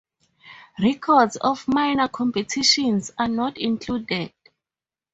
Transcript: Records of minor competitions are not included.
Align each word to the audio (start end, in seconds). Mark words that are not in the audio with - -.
Records 0.79 1.35
of 1.35 1.67
minor 1.67 2.07
competitions 2.07 3.11
are 3.19 3.27
not 3.27 3.59
included. 3.59 4.33